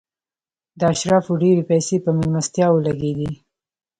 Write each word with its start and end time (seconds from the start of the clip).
د 0.79 0.81
اشرافو 0.93 1.31
ډېرې 1.43 1.63
پیسې 1.71 1.95
په 2.03 2.09
مېلمستیاوو 2.17 2.83
لګېدې. 2.87 3.31